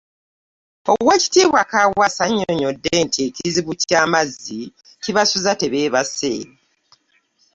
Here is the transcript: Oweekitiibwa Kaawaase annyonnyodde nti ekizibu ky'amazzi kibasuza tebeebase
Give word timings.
Oweekitiibwa 0.91 1.61
Kaawaase 1.71 2.21
annyonnyodde 2.27 2.91
nti 3.05 3.19
ekizibu 3.27 3.71
ky'amazzi 3.81 4.59
kibasuza 5.03 5.51
tebeebase 5.61 6.33